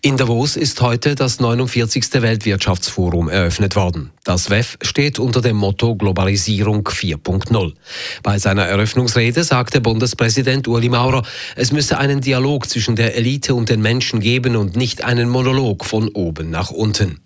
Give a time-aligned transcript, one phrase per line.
[0.00, 2.22] In Davos ist heute das 49.
[2.22, 4.10] Weltwirtschaftsforum eröffnet worden.
[4.24, 7.74] Das WEF steht unter dem Motto Globalisierung 4.0.
[8.22, 11.22] Bei seiner Eröffnungsrede sagte Bundespräsident Uli Maurer,
[11.56, 15.84] es müsse einen Dialog zwischen der Elite und den Menschen geben und nicht einen Monolog
[15.84, 17.20] von oben nach unten.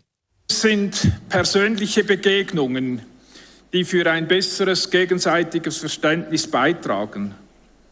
[0.51, 3.03] Es sind persönliche Begegnungen,
[3.73, 7.35] die für ein besseres gegenseitiges Verständnis beitragen.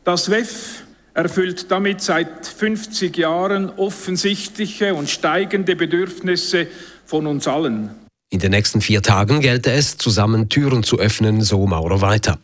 [0.04, 0.85] Das WEF
[1.16, 6.66] erfüllt damit seit 50 Jahren offensichtliche und steigende Bedürfnisse
[7.06, 7.90] von uns allen.
[8.28, 12.38] In den nächsten vier Tagen gelte es, zusammen Türen zu öffnen, so Maurer weiter.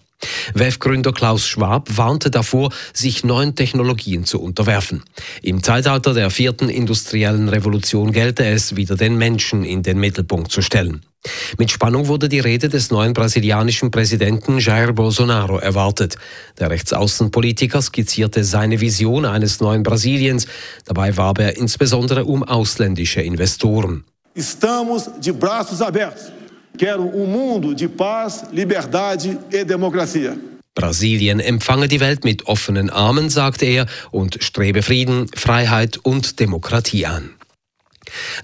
[0.55, 5.03] WEF-Gründer Klaus Schwab warnte davor, sich neuen Technologien zu unterwerfen.
[5.43, 10.63] Im Zeitalter der vierten industriellen Revolution gelte es, wieder den Menschen in den Mittelpunkt zu
[10.63, 11.03] stellen.
[11.57, 16.17] Mit Spannung wurde die Rede des neuen brasilianischen Präsidenten Jair Bolsonaro erwartet.
[16.59, 20.47] Der Rechtsaußenpolitiker skizzierte seine Vision eines neuen Brasiliens.
[20.85, 24.05] Dabei warb er insbesondere um ausländische Investoren.
[24.35, 26.33] Estamos de braços abertos.
[26.77, 30.37] Quero um mundo de paz, liberdade e democracia.
[30.75, 37.05] Brasilien empfange die Welt mit offenen Armen, sagte er, und strebe Frieden, Freiheit und Demokratie
[37.05, 37.35] an.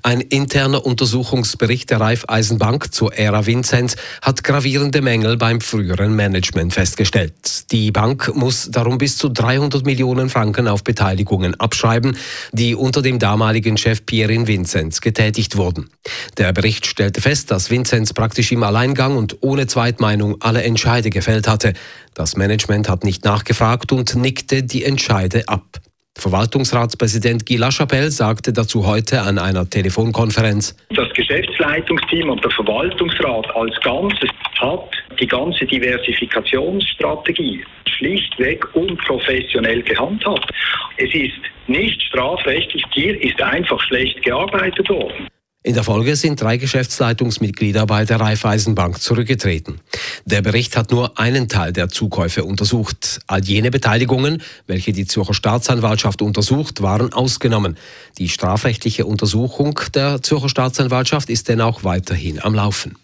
[0.02, 7.70] Ein interner Untersuchungsbericht der Raiffeisenbank zur Ära Vinzenz hat gravierende Mängel beim früheren Management festgestellt.
[7.72, 12.16] Die Bank muss darum bis zu 300 Millionen Franken auf Beteiligungen abschreiben,
[12.52, 15.90] die unter dem damaligen Chef Pierin Vinzenz getätigt wurden.
[16.36, 21.48] Der Bericht stellte fest, dass Vinzenz praktisch im Alleingang und ohne Zweitmeinung alle Entscheide gefällt
[21.48, 21.72] hatte.
[22.14, 25.80] Das Management hat nicht nachgefragt und nickte die Entscheide ab.
[26.18, 30.74] Verwaltungsratspräsident Guy Lachapelle sagte dazu heute an einer Telefonkonferenz.
[30.90, 34.28] Das Geschäftsleitungsteam und der Verwaltungsrat als Ganzes
[34.60, 34.90] hat
[35.20, 37.64] die ganze Diversifikationsstrategie
[37.96, 40.50] schlichtweg unprofessionell gehandhabt.
[40.96, 45.28] Es ist nicht strafrechtlich, hier ist einfach schlecht gearbeitet worden.
[45.68, 49.82] In der Folge sind drei Geschäftsleitungsmitglieder bei der Raiffeisenbank zurückgetreten.
[50.24, 53.20] Der Bericht hat nur einen Teil der Zukäufe untersucht.
[53.26, 57.76] All jene Beteiligungen, welche die Zürcher Staatsanwaltschaft untersucht, waren ausgenommen.
[58.16, 62.96] Die strafrechtliche Untersuchung der Zürcher Staatsanwaltschaft ist denn auch weiterhin am Laufen.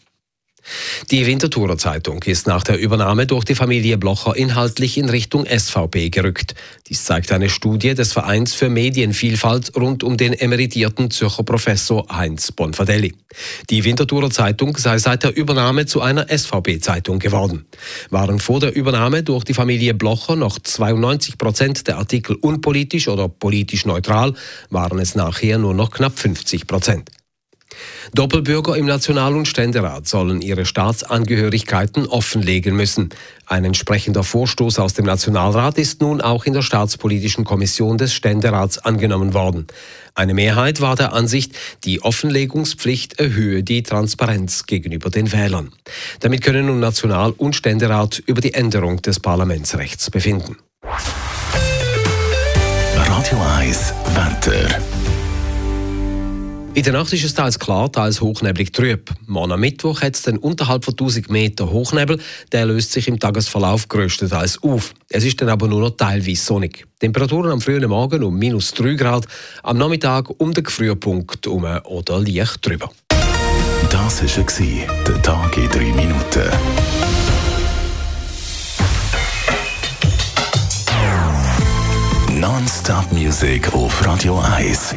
[1.10, 6.10] Die Winterthurer Zeitung ist nach der Übernahme durch die Familie Blocher inhaltlich in Richtung SVP
[6.10, 6.54] gerückt.
[6.88, 12.52] Dies zeigt eine Studie des Vereins für Medienvielfalt rund um den emeritierten Zürcher Professor Heinz
[12.52, 13.14] Bonfadelli.
[13.70, 17.66] Die Winterthurer Zeitung sei seit der Übernahme zu einer SVP-Zeitung geworden.
[18.10, 23.28] Waren vor der Übernahme durch die Familie Blocher noch 92 Prozent der Artikel unpolitisch oder
[23.28, 24.34] politisch neutral,
[24.70, 27.10] waren es nachher nur noch knapp 50 Prozent.
[28.14, 33.10] Doppelbürger im National- und Ständerat sollen ihre Staatsangehörigkeiten offenlegen müssen.
[33.46, 38.78] Ein entsprechender Vorstoß aus dem Nationalrat ist nun auch in der Staatspolitischen Kommission des Ständerats
[38.78, 39.66] angenommen worden.
[40.14, 41.52] Eine Mehrheit war der Ansicht,
[41.84, 45.72] die Offenlegungspflicht erhöhe die Transparenz gegenüber den Wählern.
[46.20, 50.56] Damit können nun National- und Ständerat über die Änderung des Parlamentsrechts befinden.
[52.96, 54.93] Radio 1 Wetter.
[56.74, 59.08] In der Nacht ist es teils klar, teils hochneblig trüb.
[59.26, 62.18] Morgen am Mittwoch hat es dann unterhalb von 1000 Meter Hochnebel.
[62.50, 64.92] Der löst sich im Tagesverlauf größtenteils auf.
[65.08, 66.84] Es ist dann aber nur noch teilweise sonnig.
[66.98, 69.26] Temperaturen am frühen Morgen um minus 3 Grad,
[69.62, 72.90] am Nachmittag um den Frühpunkt um oder leicht drüber.
[73.88, 76.50] Das war der Tag in 3 Minuten.
[82.40, 84.96] Non-Stop Music auf Radio 1.